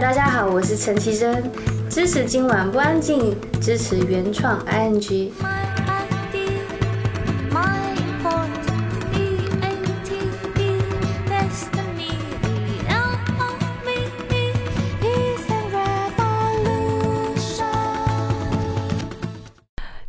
[0.00, 1.40] 大家好，我是陈绮贞，
[1.88, 5.30] 支持今晚不安静，支持原创 ing。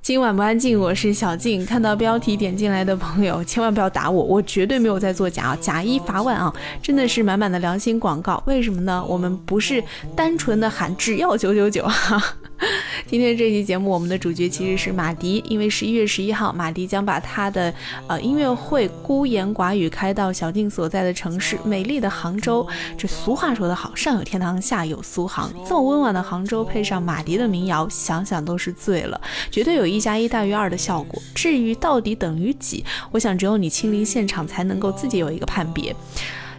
[0.05, 1.65] 今晚不安静，我是小静。
[1.65, 6.53] 看到标题点进来的朋友， 千万不要打我，我绝对没有在作假啊，假一罚万啊！
[6.79, 8.39] 真的是满满的良心广告。
[8.45, 9.03] 为什么呢？
[9.09, 9.83] 我们不是
[10.15, 12.21] 单纯的喊只要九九九哈。
[13.05, 17.73] 今天这期节目，我们的主角其实是马迪，因为十一月十一号，马迪将把他的
[18.07, 22.65] 呃音乐会《孤言寡语》开到小静所在的城市美丽的杭州。
[22.97, 25.51] 这俗话说得好，上有天堂，下有苏杭。
[25.67, 29.19] 这么温婉的杭州，配上马迪的民谣，想想都是醉了，
[29.51, 31.21] 绝对有一加一大于二的效果。
[31.33, 35.95] 至于到底等于几，我想只有你亲临现场才能够自己有一个判别。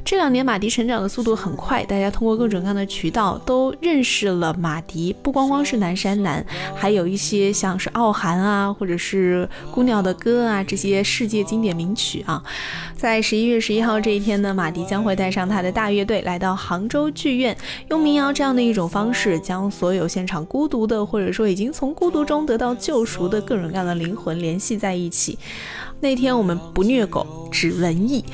[0.07, 12.41] 这两年马迪成长的速度很快，大家通过各种各样的渠道都认识了马迪，不光光是南山南，还有一些像是傲寒啊，或者是孤鸟的歌啊这些世界经典名曲啊。
[12.97, 17.57] 在十一月十一号这一天呢，马迪将会带上他的大乐队来到杭州剧院，
[17.91, 25.37] 用民谣这样的一种方式，将所有现场孤独的，或者说已经从孤独中得到救赎的各种各样的灵魂联系在一起。
[26.01, 28.25] 那天我们不虐狗，只文艺。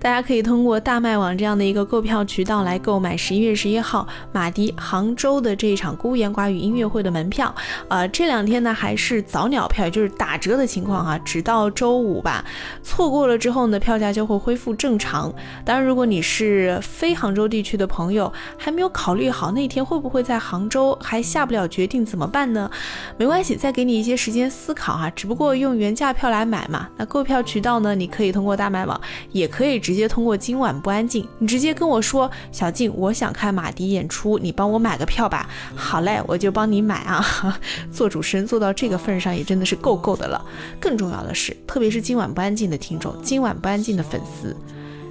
[0.00, 7.54] 大家可以通过大麦网这样的一个购票渠道来购买十一月十一号马迪杭州的这一场孤言寡语音乐会的门票。
[7.86, 12.44] 呃，这两天呢还是早鸟票，就是打折的情况哈，直到周五吧。
[12.82, 15.32] 错过了之后呢，票价就会恢复正常。
[15.64, 22.68] 当然，如果你是非杭州地区的朋友，还没有考虑好那天会不会在杭州，还下不了决定怎么办呢？
[23.16, 25.08] 没关系，再给你一些时间思考哈。
[25.10, 27.06] 只不过用原价票来买嘛，那。
[27.12, 27.94] 购票渠道呢？
[27.94, 28.98] 你可以通过大麦网，
[29.32, 31.28] 也可以直接通过今晚不安静。
[31.38, 35.46] 你直接跟我说，小静，我想看马迪演出，你帮我买个票吧。
[35.76, 37.22] 好嘞，我就帮你买啊。
[37.92, 40.42] 做主持人做到这个份上，也真的是够够的了。
[40.80, 44.56] 更重要的是，特别是今晚不安静的听众，今晚不安静的粉丝，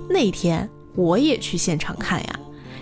[0.09, 2.40] 那天我也去现场看呀。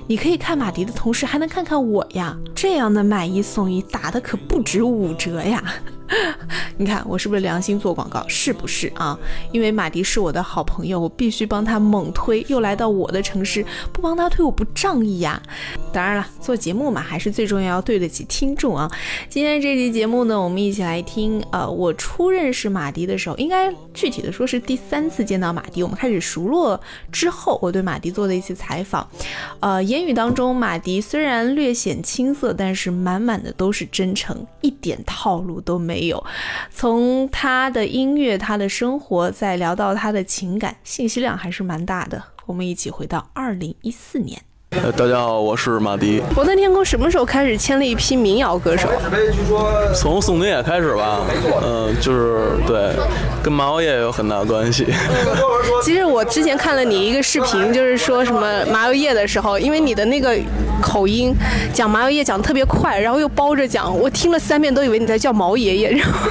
[0.07, 2.37] 你可以看马迪的同时，还能看看我呀。
[2.55, 5.61] 这样的买一送一，打的可不止五折呀。
[6.77, 8.25] 你看我是不是良心做广告？
[8.27, 9.17] 是不是啊？
[9.51, 12.43] 因为马迪是我的好朋友，我必须帮他猛推。
[12.47, 15.41] 又来到我的城市，不帮他推我不仗义呀。
[15.93, 18.89] 当然了，做节目嘛，还是最重要要对得起听众啊。
[19.29, 21.43] 今天这期节目呢，我们一起来听。
[21.51, 26.79] 呃，我初认识马迪的时候，应该具体的说是第三次见到马迪，我们开始熟络
[27.11, 29.07] 之后，我对马迪做的一次采访。
[29.59, 35.98] 呃，言语当中，马迪虽然略显青涩，但是满满的都是真诚，一点套路都没。
[35.99, 36.25] 没有，
[36.71, 42.23] 从他的音乐、他的生活，再聊到他的情感，信息量还是蛮大的。
[42.45, 44.41] 我们一起回到二零一四年。
[44.71, 46.21] 呃，大家好，我是马迪。
[46.35, 48.87] 我在天空什么时候开始签了一批民谣歌手？
[49.95, 51.21] 从宋冬野开始吧。
[51.63, 52.91] 嗯，就是对，
[53.41, 54.85] 跟马友友有很大关系。
[55.83, 60.37] 其实我之前看了你一个视频，就是说什么马友友的时候，因为你的那个
[60.79, 61.33] 口音
[61.73, 65.89] 讲马友友讲的特别快，然后又包着讲，我听了三遍都以为你在叫毛爷爷。
[65.89, 66.29] 然后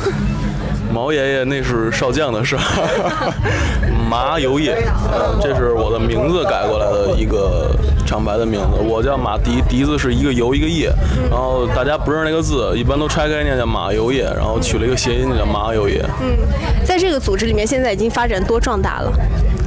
[0.92, 3.32] 毛爷爷那是少将的事儿。
[4.08, 4.76] 麻油叶，
[5.42, 7.70] 这是我的名字改过来的一个
[8.08, 8.78] 厂牌的名字。
[8.88, 10.90] 我叫马迪，迪子是一个油一个叶，
[11.30, 16.02] 然后大家不认识那个字，一般都拆开念叫马油叶，然后取了一个谐音叫马油叶。
[16.22, 16.38] 嗯，
[16.86, 19.12] 在这个组织里面，现在已经发展多壮大了？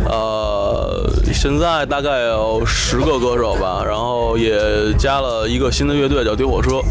[0.10, 6.82] 呃，现在大概有十个歌手吧，然后也加了一个新的乐队叫丢火车。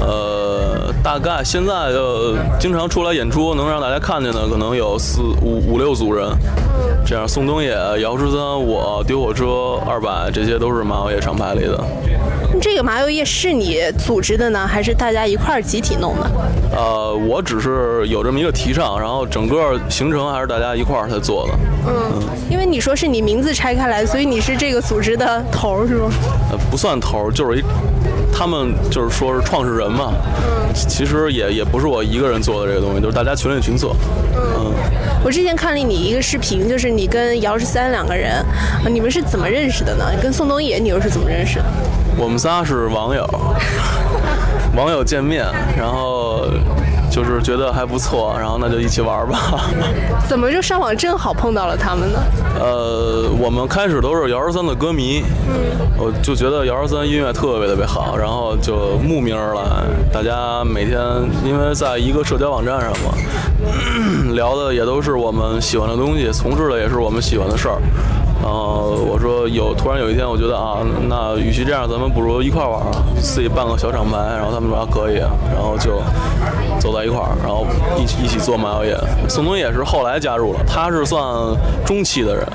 [0.00, 6.28] 呃，大概现在就经常出来演出能让大家看见的，可能有四五五六组人。
[7.08, 7.70] 这样，宋冬野、
[8.02, 11.82] 姚十三、我、丢火车、二百，这些都是麻油叶厂牌里的。
[12.60, 16.30] 这个麻油叶是你组织的呢，还是大家一块儿集体弄的？
[16.76, 21.54] 呃，我只是有这么一个提倡，然后整个行程还是大家一块儿在做的。
[21.86, 26.10] 嗯，因为你说是你名字拆开来，所以你是这个组织的头是吗？
[26.52, 27.64] 呃，不算头，就是一，
[28.38, 30.12] 他们就是说是创始人嘛。
[30.14, 33.90] 嗯，其实也也不是我一个人做的这个东西，就是大家群里群策。
[34.36, 34.72] 嗯，
[35.24, 38.44] 我之前看了你一个视频，就是你跟姚十三两个人，
[38.88, 40.04] 你们是怎么认识的呢？
[40.22, 41.64] 跟宋冬野你又是怎么认识的？
[42.16, 43.26] 我们仨是网友，
[44.76, 45.44] 网友见面，
[45.76, 46.46] 然后
[47.18, 49.64] 就是觉得还不错，然后那就一起玩吧。
[50.28, 52.18] 怎么就上网正好碰到了他们呢？
[52.60, 59.62] 呃，我们开始都是姚十三的歌迷，嗯，我就觉得姚十三音乐特别特别好，然后就慕名而来。
[60.12, 61.00] 大家每天
[61.44, 63.12] 因为在一个社交网站上嘛，
[64.34, 67.78] 聊的也都是我们喜欢的东西，从事的也是我们喜欢的事儿。
[68.40, 74.16] 然后我说有，突然有一天我觉得啊，那与其这样，咱们不如一块玩儿，自己办个小厂牌。
[74.16, 76.00] 然后他们说可以，然后就
[76.78, 77.66] 走到一块儿，然后
[77.98, 78.96] 一起一起做麻药业。
[79.28, 81.20] 宋冬野是后来加入了，他是算
[81.84, 82.46] 中期的人，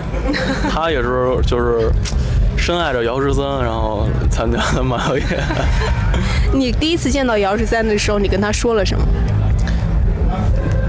[0.72, 1.92] 他也是就是
[2.58, 5.24] 深爱着姚十三，然后参加的麻药业。
[6.54, 9.06] 你第一次见到姚十三的时候，你跟他说了什么？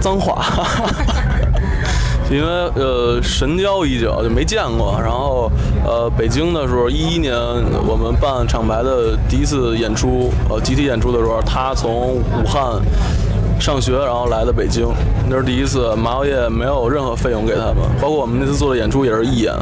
[0.01, 0.45] 脏话。
[2.31, 5.51] 因为呃神交已久就没见过，然后
[5.85, 7.35] 呃北京的时候一一年
[7.87, 12.81] 我们办厂牌的第一次演出，呃集体演出的时候，他从武汉
[13.61, 14.89] 上学然后来的北京，
[15.29, 19.55] 那是第一次麻药业没有任何费用给他们，包括我们那次做的演出也是义演，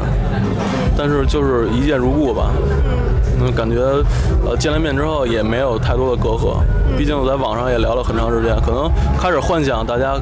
[0.97, 2.51] 但是就是一见如故吧。
[3.41, 3.79] 嗯，感觉
[4.45, 6.57] 呃见了面之后也没有太多的隔阂，
[6.97, 10.15] 毕竟在网上也聊了很长时间，可能开始幻想大家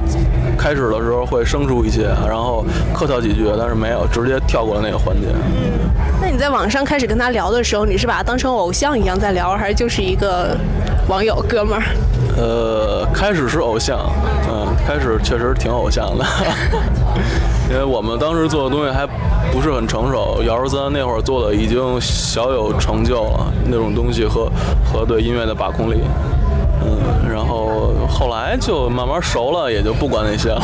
[0.57, 5.27] 开始的时候会生疏一些，然后客套几句，但是没有，直接跳过了那个环节。
[5.29, 5.79] 嗯
[6.23, 10.55] 那你在网上开始跟他聊的时候，你是把他当成偶像一样在聊，还是就是一个
[11.07, 11.83] 网友哥们儿？
[12.37, 13.99] 呃，开始是偶像，
[14.47, 16.23] 嗯，开始确实挺偶像的，
[17.71, 19.07] 因为我们当时做的东西还
[19.51, 24.49] 不是很成熟，姚十三那会儿做的已经小有成就了，那种东西和
[24.83, 25.97] 和对音乐的把控力，
[26.83, 30.61] 嗯，然后后来就慢慢熟了，也就不管那些了。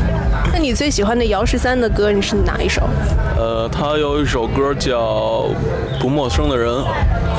[0.52, 2.82] 那你最喜欢的姚十三的歌，你是哪一首？
[3.38, 5.44] 呃，他有一首歌叫
[6.00, 6.70] 《不陌生的人》，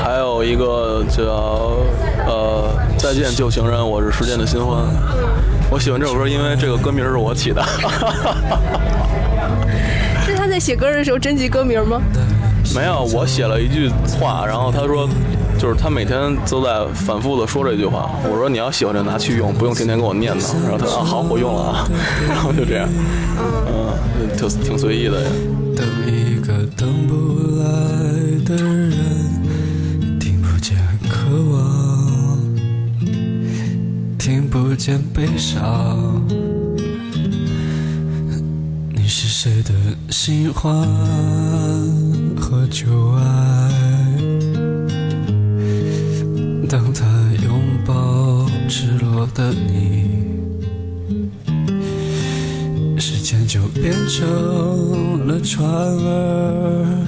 [0.02, 1.22] 还有一个叫
[2.26, 2.68] 呃
[3.00, 4.78] 《再见旧情人》，我是时间的新欢。
[5.70, 7.62] 我喜欢这首歌，因为这个歌名是我起的。
[10.58, 12.00] 写歌的时候征集歌名吗？
[12.74, 13.88] 没有，我写了一句
[14.18, 15.08] 话，然后他说，
[15.58, 18.10] 就是他每天都在反复的说这句话。
[18.30, 20.52] 我说你要喜欢就拿去用，不用天天给我念叨。
[20.62, 21.88] 然后他啊好，我用了啊，
[22.28, 22.88] 然后就这样，
[23.68, 25.22] 嗯，就挺随意的。
[25.74, 27.14] 等一个等不
[27.62, 27.66] 来
[28.44, 28.92] 的人，
[30.20, 30.76] 听不见
[31.08, 32.38] 渴望，
[34.18, 35.96] 听不见悲伤。
[39.08, 39.72] 你是谁的
[40.10, 40.70] 新欢
[42.36, 43.72] 和旧爱？
[46.68, 47.06] 当他
[47.42, 50.10] 拥抱赤裸的你。
[53.00, 57.06] 时间就变成了船儿，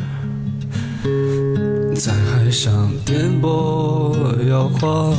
[1.95, 5.15] 在海上颠簸摇晃，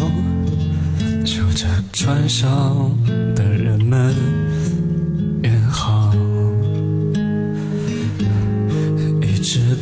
[1.24, 2.90] 求着船上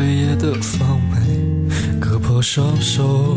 [0.00, 1.18] 黑夜的防备，
[2.00, 3.36] 割破双手，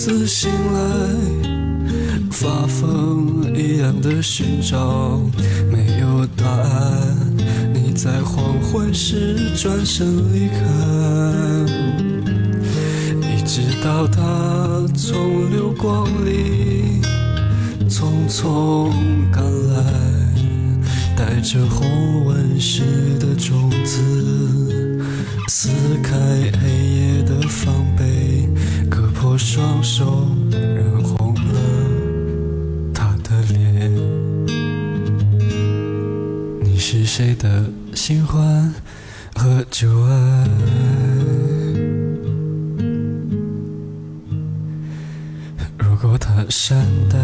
[0.00, 0.80] 独自醒来，
[2.30, 5.20] 发疯一样的寻找，
[5.70, 7.18] 没有答案。
[7.74, 10.64] 你在黄昏时转身离开。
[13.28, 17.02] 一直到他从流光里
[17.86, 18.90] 匆匆
[19.30, 19.84] 赶来，
[21.14, 22.80] 带着红纹石
[23.18, 24.98] 的种子，
[25.46, 25.68] 撕
[26.02, 26.16] 开
[26.58, 28.29] 黑夜的防备，
[29.42, 31.54] 双手，染红了
[32.94, 33.90] 他的脸。
[36.62, 38.72] 你是谁的新欢
[39.34, 40.46] 和旧爱？
[45.78, 47.18] 如果他善待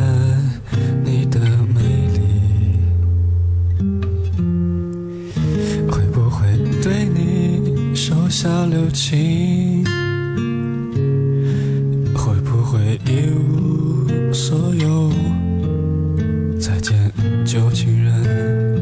[17.47, 18.76] 旧情人，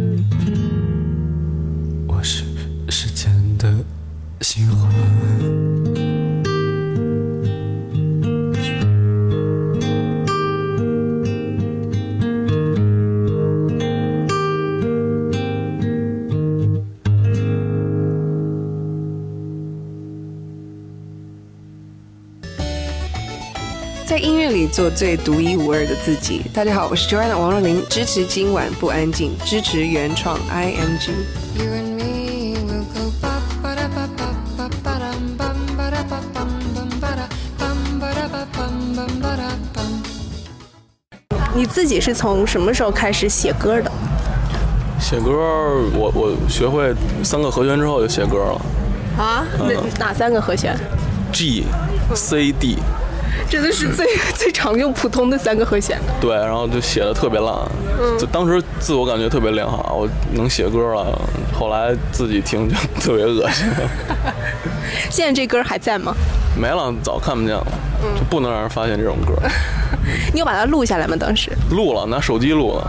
[24.85, 26.43] 做最独一无二的自己。
[26.53, 31.11] 大家好，我是 Joanna 王若琳，支持今晚不安静，支持原创 IMG。
[41.55, 43.91] 你自己是从什么时候开始写歌的？
[45.01, 45.31] 写歌，
[45.95, 48.61] 我我学会三个和弦之后就写歌了。
[49.17, 49.47] 啊？
[49.59, 50.77] 那哪三个和弦
[51.33, 51.65] ？G、
[52.15, 52.77] C、D。
[53.51, 54.07] 真的是最
[54.45, 55.99] 最常用普通的三个和弦。
[56.21, 57.55] 对，然后就写的特别烂，
[58.19, 61.19] 就当时自我感觉特别良好，我能写歌了。
[61.59, 63.67] 后来自己听就 特别恶心，
[65.09, 66.15] 现在这歌还在吗？
[66.61, 67.67] 没了，早看不见了，
[68.19, 69.33] 就不能让人发现这种歌。
[70.35, 71.17] 你有把它录下来吗？
[71.19, 71.51] 当时？
[71.71, 72.87] 录了，拿手机录了，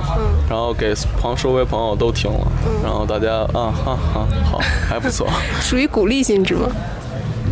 [0.50, 2.52] 然后给旁周围朋友都听了，
[2.84, 4.60] 然后大家啊哈哈好，
[4.90, 5.26] 还不错，
[5.62, 6.68] 属于鼓励性质吗？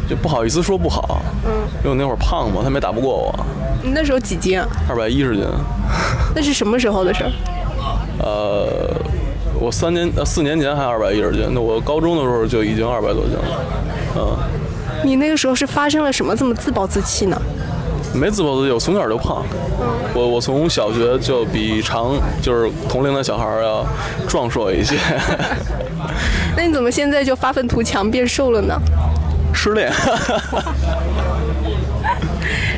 [0.09, 3.45] 就不好意思说不好，嗯因为我那会儿胖嘛，他们也打不过我，
[3.83, 4.65] 你那时候几斤啊？
[4.89, 5.45] 二百一十斤，
[6.33, 7.31] 那是什么时候的事儿？
[8.19, 8.89] 呃，
[9.59, 13.43] 我三年呃四年前还二百一十斤，那我高中的时候就已经二百多斤了，
[14.15, 14.37] 嗯，
[15.03, 17.39] 你那个时候是发生了什么这么自暴自弃呢？
[18.13, 19.43] 没自暴自弃，我从小就胖，
[20.13, 23.85] 我我从小学就比常就是同龄的小孩要
[24.27, 24.95] 壮硕一些，
[26.55, 28.79] 那你怎么现在就发愤图强变瘦了呢？
[29.53, 29.91] 失恋。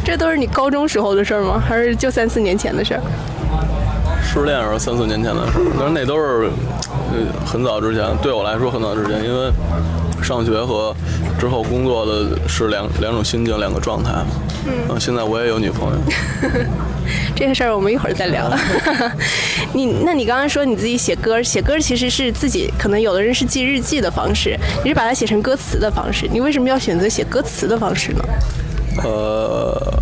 [0.06, 1.60] 这都是你高中时候的事儿吗？
[1.60, 3.02] 还是就三四年前的事儿？
[4.24, 6.50] 失恋时候三四年前的事儿，但是那都是
[7.12, 9.52] 呃很早之前，对我来说很早之前，因为
[10.22, 10.96] 上学和
[11.40, 14.28] 之后工作的是两两种心境，两个状态嘛。
[14.68, 16.00] 嗯，现在我也有女朋友，
[17.36, 18.52] 这个事儿我们一会儿再聊。
[19.74, 28.24] 你，那你刚刚说你自己写歌，写歌其实是自己可能有的人是记日记的方式，你是把它写成歌词的方式，你为什么要选择写歌词的方式呢？
[29.04, 29.94] 呃，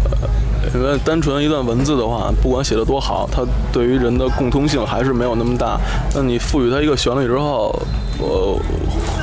[0.73, 5.79] 因为单纯一段文字的话，不管写的多好，它对于人的共通性还是没有那么大。
[6.13, 7.75] 那你赋予它一个旋律之后，
[8.19, 8.59] 我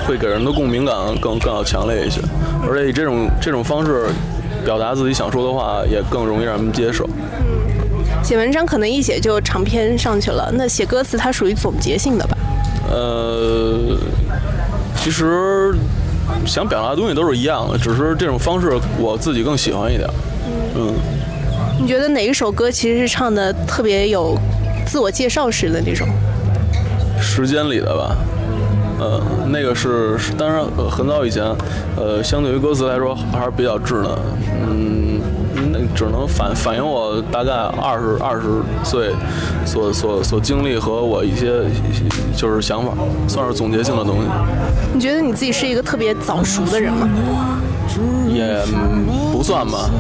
[0.06, 2.20] 会给人的共鸣感更更要强烈一些，
[2.68, 4.08] 而且以这种这种方式
[4.64, 7.04] 表达自己想说的话，也更容易让人接受。
[7.06, 7.12] 嗯
[8.22, 12.36] 写文章可能一写就长篇上去了，那写歌词它属于总结性的吧？
[12.90, 13.96] 呃，
[14.96, 15.74] 其实
[16.46, 20.08] 想表达的东西都是一样的，只是这种方式我自己更喜欢一点。
[20.74, 20.94] 嗯，
[21.80, 24.38] 你觉得哪一首歌其实是唱的特别有
[24.86, 26.08] 自我介绍式的那种？
[27.20, 28.16] 时间里的吧。
[28.98, 29.18] 呃，
[29.48, 31.42] 那个是，当然呃很早以前，
[31.96, 34.10] 呃，相对于歌词来说还是比较稚嫩，
[35.94, 38.46] 只能反反映我大概二十二十
[38.84, 39.10] 岁
[39.64, 41.64] 所所所经历和我一些
[42.36, 42.92] 就是想法，
[43.28, 44.28] 算是总结性的东西，
[44.94, 47.08] 你觉得你自己是一个特别早熟的人吗？
[48.28, 48.56] 也
[49.32, 49.90] 不算吧。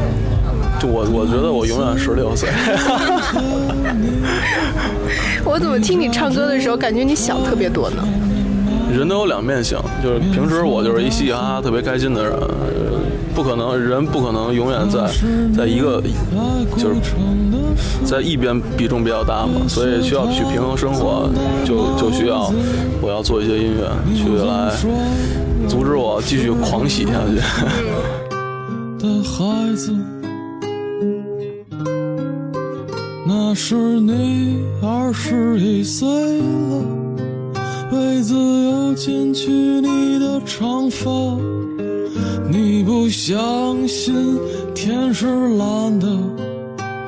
[0.78, 2.48] 就我我觉得我永远十六岁，
[5.44, 8.02] 我怎么听你唱歌的时候，感觉你想特别多呢？
[8.90, 12.89] 人都有两面性，就是平时我就是一嘻嘻哈哈特别开心的人，呃
[13.40, 15.10] 不不可能，人不可能永远在
[15.56, 16.02] 在一个
[16.76, 16.96] 就是
[18.04, 21.26] 在一边比重比较大嘛，所以需要去平衡生活，
[21.64, 22.52] 就就需要
[23.00, 24.76] 我要做一些音乐去来
[25.66, 27.36] 阻止我继续狂喜下去。
[29.00, 29.90] 的孩子，
[33.26, 36.84] 那是你二十一岁了，
[37.90, 41.10] 被自由剪去你的长发，
[42.52, 44.12] 你不相信
[44.74, 45.26] 天是
[45.56, 46.08] 蓝的，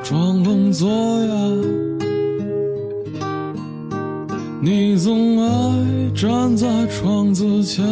[0.01, 1.35] 装聋作哑。
[4.61, 7.83] 你总爱站在窗子前。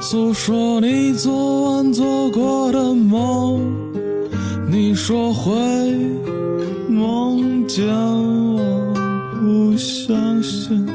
[0.00, 3.60] 诉说你昨晚做过的梦，
[4.70, 5.52] 你说会
[6.88, 8.94] 梦见我，
[9.40, 10.86] 不相信。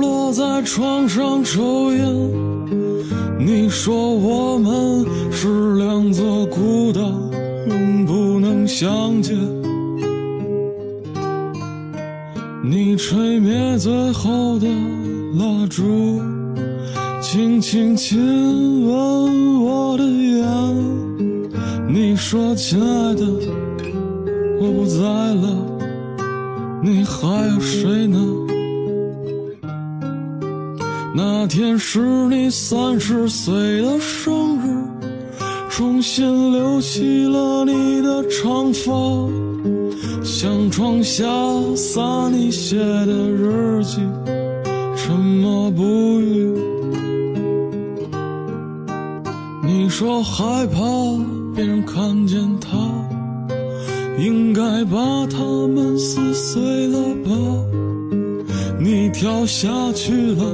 [0.00, 2.06] 落在床上抽烟。
[3.38, 7.00] 你说我们是两座孤岛，
[7.68, 9.36] 永不能相见。
[12.62, 14.66] 你吹灭最后的
[15.38, 16.20] 蜡烛，
[17.20, 20.44] 轻轻亲吻我的眼。
[21.88, 23.24] 你说，亲爱的。
[24.58, 25.46] 我不在了，
[26.82, 28.18] 你还有谁呢？
[31.16, 34.84] 那天是你三十岁的生日，
[35.70, 38.92] 重新留起了你的长发，
[40.22, 41.24] 向窗下
[41.74, 44.02] 洒你写的日记，
[44.94, 46.52] 沉默不语。
[49.64, 50.82] 你说害怕
[51.54, 52.76] 别人看见他。
[54.18, 57.30] 应该把它们撕碎了吧？
[58.78, 60.44] 你跳下去了，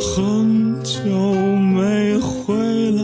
[0.00, 1.00] 很久
[1.56, 2.54] 没回
[2.92, 3.02] 来。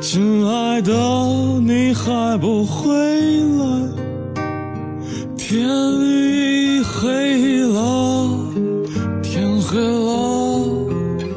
[0.00, 0.92] 亲爱的，
[1.60, 2.88] 你还不回
[3.58, 3.64] 来？
[5.36, 5.68] 天
[6.00, 8.28] 已黑了，
[9.22, 10.14] 天黑了，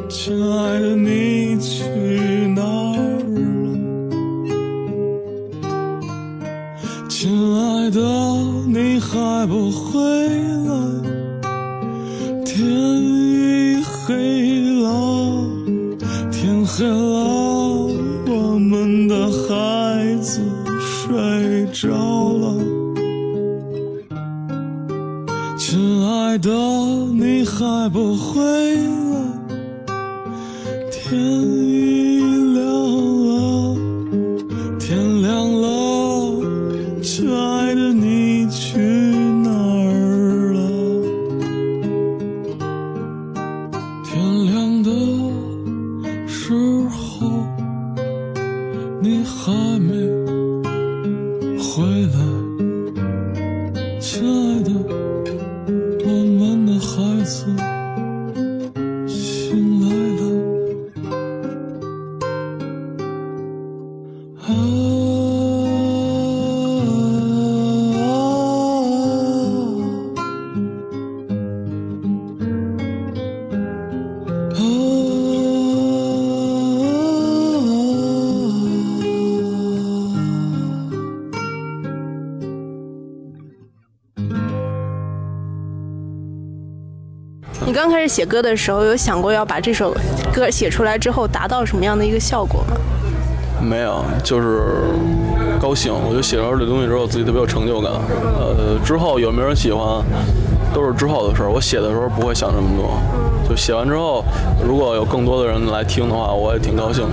[0.07, 1.83] 亲爱的，你去
[2.55, 2.95] 哪儿
[3.35, 3.51] 了？
[7.09, 7.99] 亲爱的，
[8.65, 9.88] 你还不回
[88.09, 89.95] 写歌的时候，有想过要把这首
[90.33, 92.75] 歌写出来之后达到什么样的一个效果吗？
[93.61, 94.81] 没有，就是
[95.61, 95.93] 高兴。
[95.93, 97.91] 我就写出这东西之后，自己特别有成就感。
[97.91, 100.03] 呃，之后有没有人喜欢，
[100.73, 101.51] 都是之后的事儿。
[101.51, 102.97] 我写的时候不会想这么多，
[103.47, 104.23] 就写完之后，
[104.65, 107.11] 如果有更多的人来听的话，我也挺高兴的。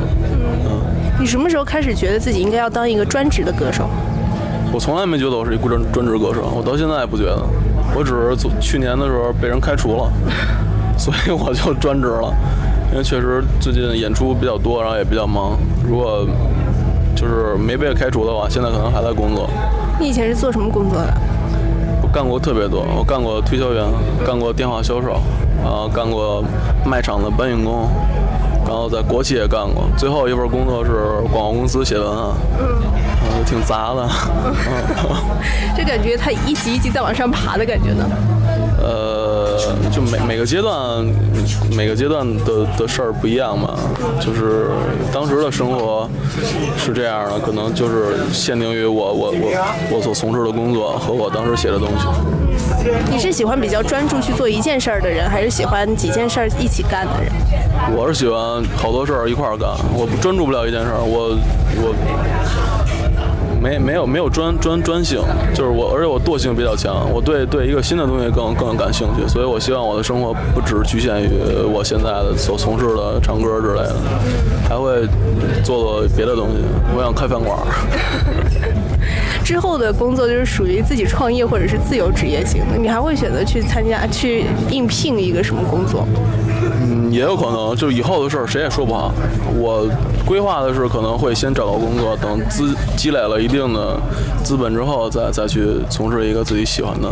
[0.64, 0.80] 嗯
[1.18, 3.88] 你什么时候开始觉得自己应该要当一个专职的歌手？
[4.70, 7.42] 我从来没觉得我是一个专专职歌手，我到现在也不觉得。
[7.94, 10.12] 我只是去年的时候被人开除了，
[10.96, 12.32] 所以我就专职了。
[12.92, 15.58] 因为确实最近演出比较多，然后也比较忙。
[15.84, 16.26] 如果
[17.14, 19.48] 就是没被开除的话，现在可能还在工作。
[19.98, 21.14] 你以前是做什么工作的？
[22.02, 23.84] 我干过特别多，我干过推销员，
[24.24, 25.14] 干过电话销售，
[25.64, 26.44] 啊，干过
[26.84, 27.88] 卖场的搬运工，
[28.64, 29.84] 然后在国企也干过。
[29.98, 30.92] 最后一份工作是
[31.32, 34.08] 广告公司写文案，嗯，挺杂的。
[35.76, 38.08] 这感觉他一级一级在往上爬的感觉呢。
[39.96, 41.04] 呃，就每每个阶段，
[41.74, 43.78] 每个阶段的的事儿不一样嘛。
[44.20, 44.68] 就是
[45.12, 46.08] 当时的生活
[46.76, 52.06] 是这样的，可能就是限定于我我我我所从事的工作和我当时写的东西。
[53.10, 57.32] 你是喜欢比较专注去做一件事儿的人，还是喜欢几件事儿一起干的人？
[57.96, 61.36] 我是喜欢好多事儿一块儿干，我专注不了一件事儿，我
[61.78, 61.94] 我
[63.66, 65.20] 没没有没有专专专性，
[65.52, 71.28] 就是我，而且我惰性比较强，我对对一个新的东西更更感兴趣，所以我希望我的生活不只局限于
[71.72, 73.96] 我现在的所从事的唱歌之类的，
[74.68, 75.04] 还会
[75.64, 76.62] 做做别的东西，
[76.96, 77.58] 我想开饭馆。
[79.42, 86.06] 之后的工作就是属于自己创业或者是自由职业型的，你还会选择去参加去应聘一个什么工作？
[86.88, 89.12] 嗯，也有可能，就以后的事儿谁也说不好。
[89.56, 89.88] 我
[90.26, 93.96] 规划的是可能会先找到工作，等资积累了一定的
[94.42, 97.08] 资本之后，再再去从事一个自己喜欢的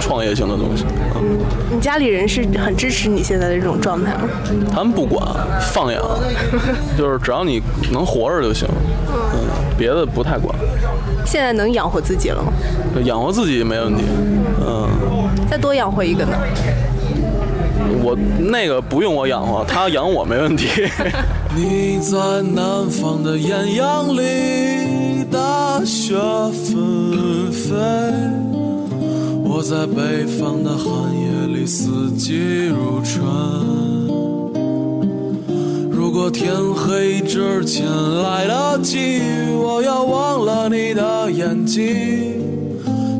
[0.00, 0.84] 创业性的东西。
[1.14, 1.38] 嗯，
[1.70, 4.28] 你家里人是很支持你现在的这种状态吗？
[4.74, 5.24] 他们不管
[5.72, 6.02] 放养，
[6.98, 7.62] 就是只要你
[7.92, 8.68] 能活着就行。
[9.08, 9.38] 嗯，
[9.78, 10.52] 别的不太管。
[11.24, 12.52] 现在能养活自己了吗？
[13.04, 14.02] 养活自己没问题。
[14.66, 14.88] 嗯，
[15.48, 16.36] 再多养活一个呢？
[18.06, 20.68] 我那个不用我养活，他养我没问题。
[21.56, 26.14] 你在南方的艳阳里，大雪
[26.52, 27.74] 纷飞；
[29.42, 30.86] 我在北方的寒
[31.18, 33.26] 夜里，四季如春。
[35.90, 37.84] 如果天黑之前
[38.22, 39.20] 来得及，
[39.60, 41.84] 我要忘了你的眼睛，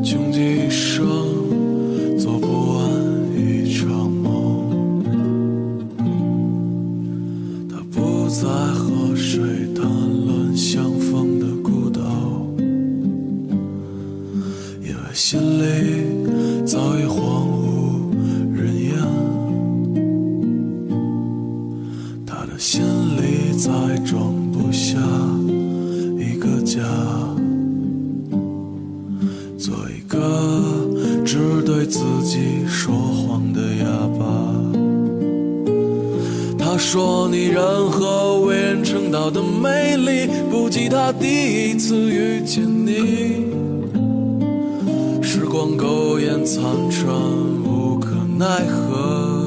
[0.01, 1.05] 穷极一生
[40.89, 43.47] 他第一次遇见你。
[45.21, 47.13] 时光苟延残喘，
[47.63, 49.45] 无可奈何。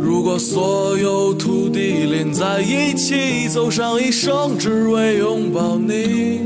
[0.00, 6.40] 如果所有土地连在一起，走上一生只为拥抱你，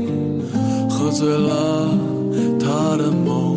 [0.89, 1.89] 喝醉了
[2.59, 3.56] 他的梦，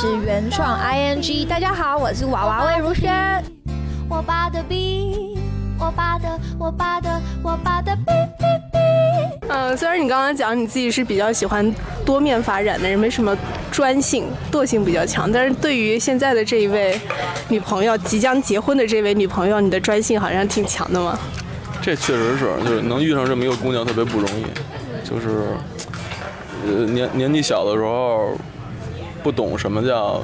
[0.00, 1.46] 安静，支持原创 ing。
[1.46, 3.12] 大家好，我是娃娃魏如萱。
[4.08, 5.38] 我爸的笔，
[5.78, 8.04] 我爸的，我爸的，我爸的笔
[8.38, 8.78] 笔笔。
[9.48, 13.36] 嗯，虽然你刚刚讲你自己是比较喜欢多面发展的人，没什么
[13.70, 16.98] 专性，惰性比较强，但是对于现在的这一位
[17.48, 21.18] 女朋友，即将结婚的这位女朋友，你的专性好像挺强的嘛。
[21.82, 24.44] 这确实是，就是能遇上这么一个姑娘特别不容易，
[25.06, 25.44] 就是，
[26.66, 28.36] 呃，年年纪小的时候
[29.22, 30.20] 不懂什么叫，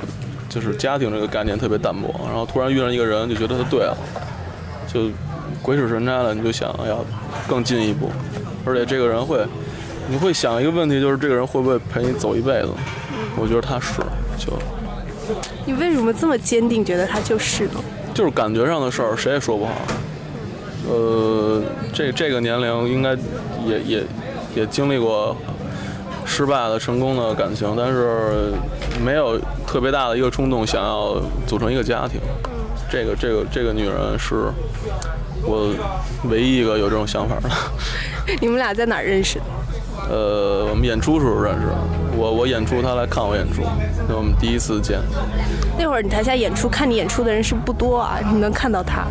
[0.48, 3.96] 就是家庭这个概念特别淡薄，然后突然遇上一个人就觉得他对了，
[4.87, 5.11] 就
[5.62, 7.04] 鬼使神差的你就想要
[7.48, 8.11] 更进一步，
[8.64, 9.44] 而且这个人会，
[10.09, 12.68] 你会想一个问题，就是这个人会不会陪你走一辈子？
[13.37, 14.00] 我觉得他是，
[14.38, 14.52] 就
[15.64, 17.82] 你为什么这么坚定，觉得他就是呢？
[18.14, 19.72] 就是感觉上的事儿，谁也说不好。
[20.88, 23.14] 呃，这这个年龄应该
[23.66, 24.04] 也也
[24.54, 25.37] 也经历过
[26.27, 28.53] 失败的、成功的感情，但是
[29.03, 32.21] 没有特别大的一个冲动想要组成一个家庭。
[32.91, 34.51] 这个这个这个女人是
[35.43, 35.73] 我
[36.29, 37.49] 唯一一个有这种想法的。
[38.41, 39.45] 你们俩在哪儿认识的？
[40.09, 41.75] 呃，我们演出时候认识的，
[42.17, 43.62] 我我演出，她来看我演出，
[44.09, 45.01] 那我们第一次见。
[45.79, 49.07] 那会儿你台下演出，看你演出的人是不多啊，你能看到他。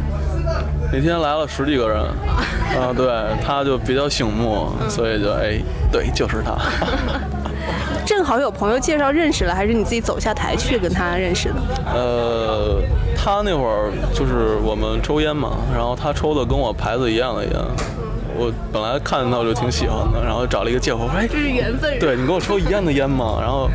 [0.92, 2.02] 那天来了十几个人，
[2.80, 3.08] 啊，对，
[3.44, 5.60] 他就比较醒目，所以就哎，
[5.92, 6.56] 对，就是他。
[8.06, 11.56] 正好有朋友介绍认识了，还是你自己走下台去跟他认识的？
[11.92, 12.80] 呃，
[13.18, 17.54] 他那会儿就是我们抽烟嘛，然后他抽的跟我牌子一样的烟，
[18.38, 21.98] 我本来看见他我就挺喜欢的，然后找了一个借口说，哎，这是缘分。
[22.00, 23.70] 对你跟我抽一样的烟嘛，然后，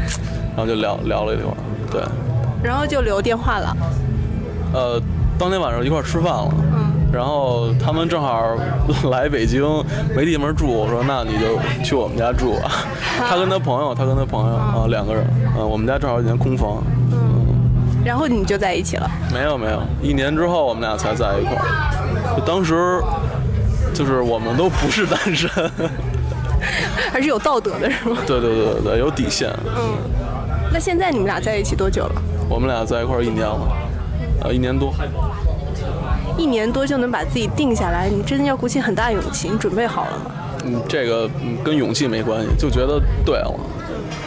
[0.57, 1.57] 然后就聊聊了一会儿，
[1.91, 2.01] 对，
[2.63, 3.77] 然后就留电话了。
[4.73, 5.03] 呃，
[5.37, 6.55] 当天晚上一块儿吃饭了。
[7.13, 8.57] 然后他们正好
[9.11, 9.63] 来北京，
[10.15, 12.71] 没地方住，我说那你就去我们家住吧。
[13.29, 15.25] 他跟他朋友，他跟他朋友啊两个人，
[15.59, 16.83] 嗯，我们家正好一间空房。
[17.13, 17.19] 嗯
[18.03, 19.11] 然后你就在一起了。
[19.31, 22.35] 没有没有，一年之后我们俩才在一块儿。
[22.35, 22.99] 就当时
[23.93, 25.51] 就是我们都不是单身，
[27.13, 28.17] 还是有道德的是吗？
[28.27, 29.51] 对对对对对，有底线。
[29.77, 29.99] 嗯
[30.73, 32.23] 那现在你们俩在一起多久了？
[32.49, 33.61] 我们俩在一块儿一年了，
[34.45, 34.95] 呃，一年多。
[36.41, 39.51] 一年多就能把自己定下来，你真的要鼓起很大勇气。
[39.51, 40.31] 你准备好了吗？
[40.65, 43.55] 嗯，这个嗯跟勇气没关系，就觉得对了，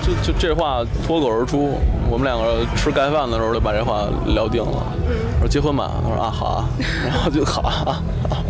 [0.04, 1.76] 就就这话脱口而出。
[2.12, 4.86] 我们两个吃盖饭的时候就把这话聊定了。
[5.38, 6.70] 我说结婚吧，他说啊好啊，
[7.04, 8.04] 然后就好啊。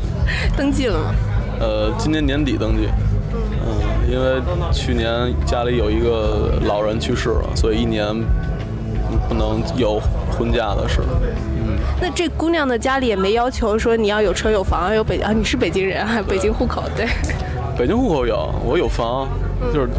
[0.58, 1.16] 登记了吗？
[1.62, 2.90] 呃，今年年底登记。
[3.32, 4.42] 嗯，因为
[4.74, 10.02] 去年家里有一个老人去世了，所以一年嗯不能有
[10.38, 11.00] 婚嫁的事。
[12.04, 17.08] 那这姑娘的家里也没要求说你要有车有房有北啊，你是北京人，还有北京户口，对。
[17.78, 19.26] 北京户口有，我有房，
[19.74, 19.90] 就是，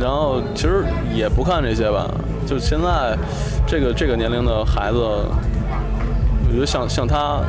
[0.00, 2.08] 然后其实也不看这些吧，
[2.46, 3.18] 就现在
[3.66, 7.40] 这个这个年龄的孩子，我觉得像像他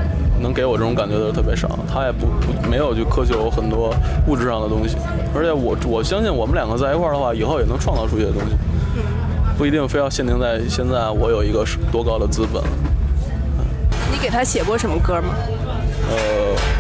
[0.41, 3.93] 能给我这种感觉的特别少，他也不不没有去苛求很多
[4.26, 4.98] 物质上的东西，
[5.36, 8.56] 而且我我相信我们两个在一块儿的话，以后也能创造出一些东西，
[9.60, 12.63] 不一定非要限定在现在我有一个多高的资本。
[14.26, 15.36] 你给他写过什么歌吗？
[16.10, 16.18] 呃，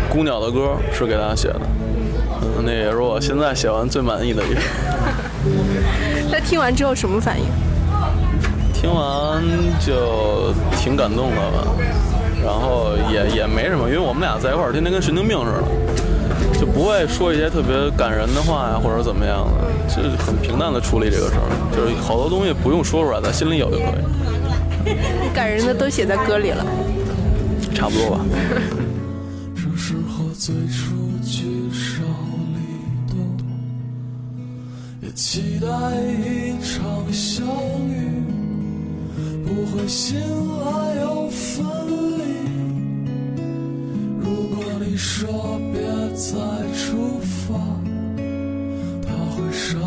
[0.09, 1.61] 孤鸟的歌是给他写的，
[2.41, 4.61] 嗯，那也是我现在写完最满意的一首。
[6.31, 7.45] 他听完之后什么反应？
[8.73, 9.43] 听完
[9.79, 11.67] 就挺感动的吧，
[12.43, 21.45] 然后也也没什么，因为我们俩在一块儿，天天跟神经病似的，就不会说一些特别感人的话呀，或者怎么样的，就是很平淡的处理这个事儿，
[21.77, 23.83] 就是好多东西不用说出来，咱心里有就可
[24.89, 24.95] 以，
[25.31, 26.65] 感人的都写在歌里了。
[27.75, 28.25] 差不多吧。
[29.53, 32.01] 这是和最初聚少
[32.55, 33.17] 离多，
[35.01, 35.67] 也期待
[36.01, 37.45] 一场相
[37.87, 38.23] 遇，
[39.43, 41.65] 不会醒来又分
[42.17, 42.23] 离。
[44.21, 45.81] 如果你说别
[46.15, 46.31] 再
[46.73, 47.59] 出发，
[49.05, 49.77] 他会杀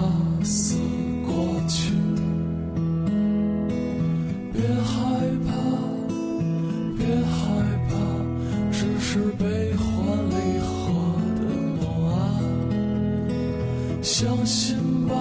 [14.10, 14.74] 相信
[15.06, 15.14] 吧，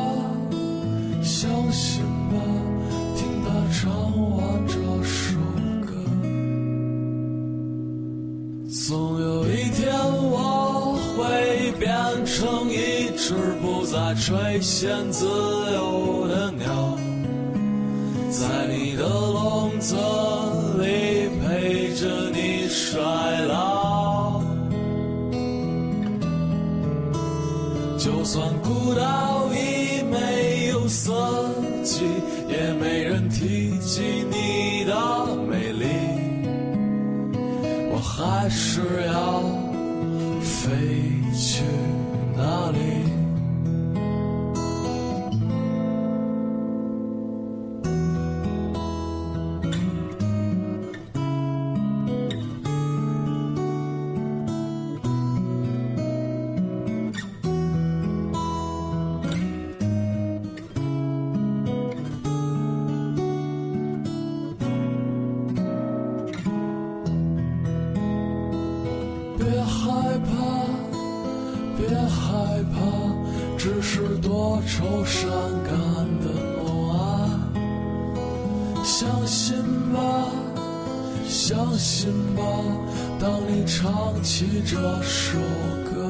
[1.22, 2.38] 相信吧，
[3.18, 3.92] 听他唱
[4.32, 5.38] 完这首
[5.86, 5.92] 歌。
[8.72, 9.94] 总有一天
[10.32, 11.86] 我会变
[12.26, 15.26] 成一只不再垂涎自
[15.74, 16.98] 由的鸟。
[18.32, 19.98] 在你的笼子
[28.68, 29.27] 就
[72.18, 72.80] 害怕，
[73.58, 75.30] 只是多愁善
[75.64, 75.74] 感
[76.20, 76.26] 的
[76.64, 77.00] 梦啊！
[78.84, 79.56] 相信
[79.94, 80.00] 吧，
[81.28, 82.42] 相信吧，
[83.20, 85.38] 当你唱起这首
[85.86, 86.10] 歌，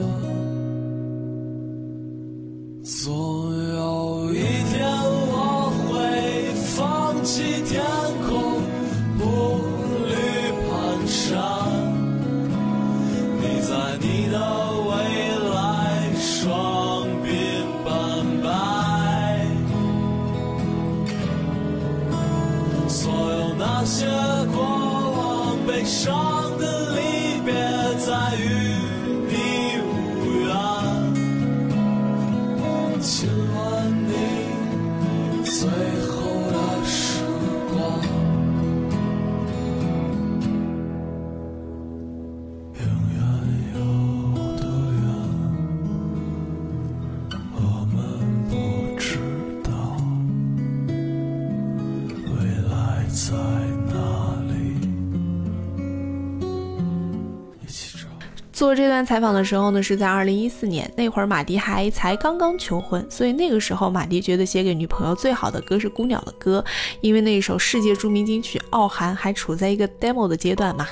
[58.98, 66.66] 段采访的时候呢，是在二零一四年，那会儿马迪还才刚刚求婚，所以那个时候马迪觉得写给女朋友最好的歌是《孤鸟的歌》，
[67.02, 70.88] 因为那一首世界著名金曲《傲寒》还处在一个 demo 的阶段嘛。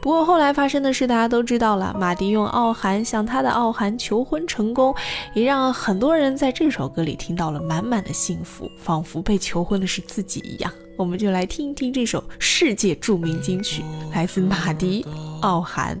[0.00, 4.94] 不过后来发生的事大家都知道了，马迪用《傲寒》向他的《傲寒》求婚成功，
[5.34, 10.72] 也让很多人在这首歌里听到了满满的幸福，仿佛被求婚的是自己一样。
[10.96, 13.82] 我们就来听一听这首世界著名金曲，
[14.14, 15.02] 来自马迪
[15.42, 16.00] 《傲寒》。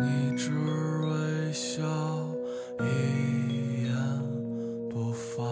[0.00, 1.82] 你只微笑，
[2.80, 3.92] 一言
[4.88, 5.42] 不发。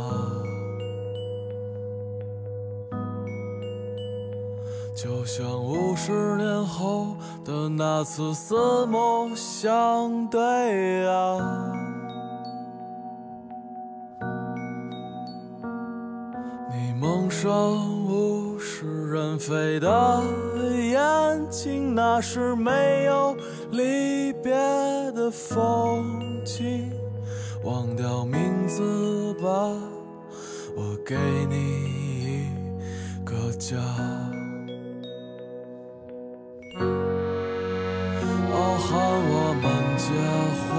[4.95, 11.73] 就像五十年后的那次四目相对啊，
[16.73, 17.53] 你蒙上
[18.07, 20.23] 物是人非的
[20.81, 23.37] 眼睛，那是没有
[23.73, 24.16] 理
[24.47, 24.55] 别
[25.11, 26.89] 的风景。
[27.65, 29.49] 忘掉名字吧，
[30.77, 31.17] 我给
[31.51, 31.57] 你
[32.23, 32.47] 一
[33.25, 33.77] 个家。
[38.55, 38.95] 傲寒
[39.33, 39.67] 我们
[39.99, 40.15] 结
[40.63, 40.71] 婚，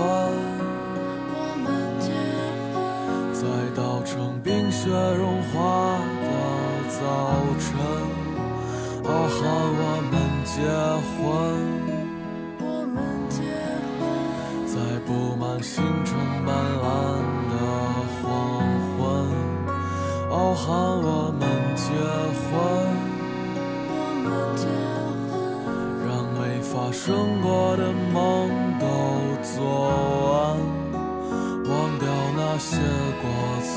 [3.33, 3.41] 在
[3.75, 4.87] 稻城冰雪
[5.17, 6.25] 融化的
[7.01, 7.01] 早
[7.59, 7.67] 晨。
[9.03, 9.37] 傲寒
[9.75, 10.15] 我们
[10.45, 10.55] 结
[11.17, 11.27] 婚，
[15.61, 16.85] 星辰斑斓
[17.49, 17.55] 的
[18.21, 18.25] 黄
[18.97, 18.97] 昏。
[20.29, 20.65] 傲寒
[21.01, 21.41] 我们
[21.75, 21.85] 结
[22.43, 22.47] 婚。
[26.07, 28.49] 让没发生过的梦
[28.79, 28.85] 都
[29.43, 29.55] 做
[30.29, 30.57] 完，
[31.69, 32.77] 忘掉那些
[33.21, 33.25] 过
[33.61, 33.75] 错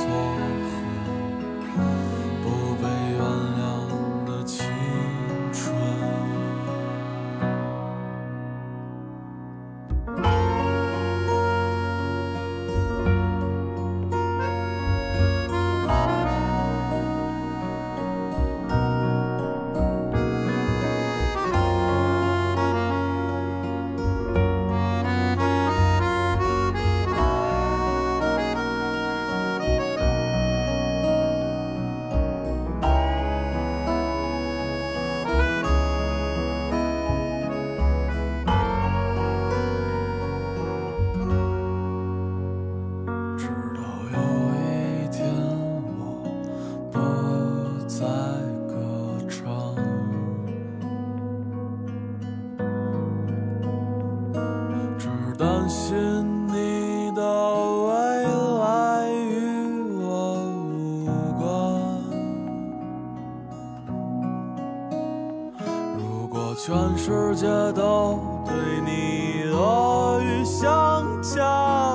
[67.03, 71.43] 世界都对你恶语相加，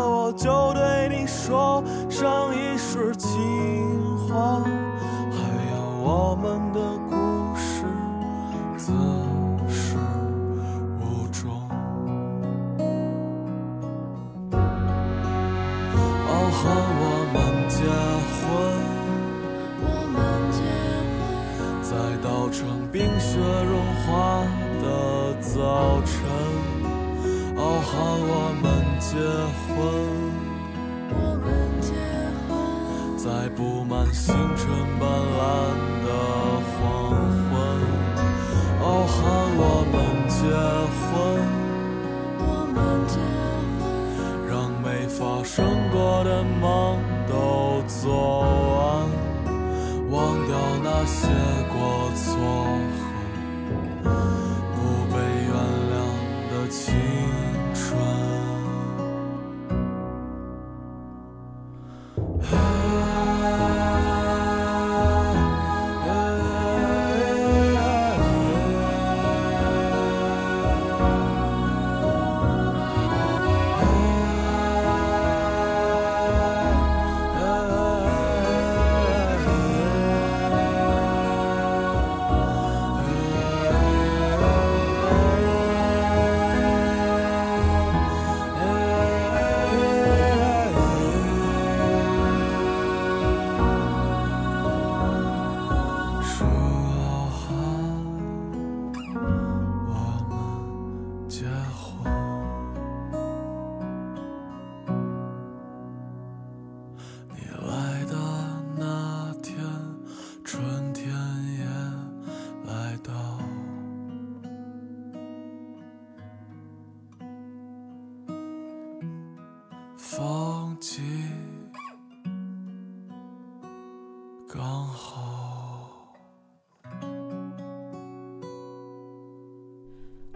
[0.03, 3.29] 我就对你说上一世情
[4.27, 4.63] 话。
[5.29, 5.37] 还
[5.69, 7.14] 有我们的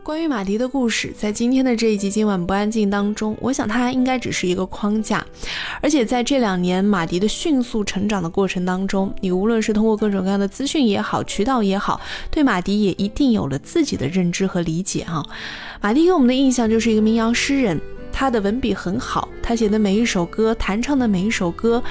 [0.10, 5.24] 关于马迪的故事，在今天的这一集《今晚不安静》当中，我想它应该只是一个框架，
[5.84, 12.02] 而且在这两年马迪的迅速成长的过程当中，你无论是通过各种各样的资讯也好，渠道也好，
[12.32, 15.24] 对马迪也一定有了自己的认知和理解啊。
[15.80, 17.80] 马迪给我们的印象就是一个民谣诗人，
[18.12, 21.84] 他的文笔很好，他写的每一首歌，弹唱的每一首歌，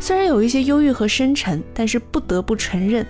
[0.00, 3.06] 虽然有一些忧郁和深沉，但是不得不承认，